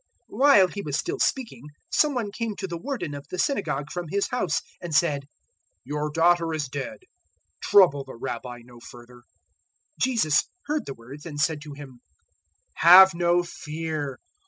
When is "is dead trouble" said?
6.55-8.03